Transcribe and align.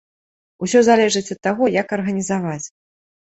Усё 0.67 0.79
залежыць 0.87 1.33
ад 1.35 1.39
таго 1.47 1.69
як 1.75 1.87
арганізаваць. 1.97 2.65